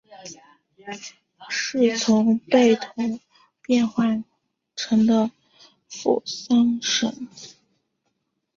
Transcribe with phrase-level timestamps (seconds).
[1.51, 3.19] 是从贝桶
[3.61, 4.23] 变化
[4.75, 5.29] 成的
[5.87, 7.27] 付丧神。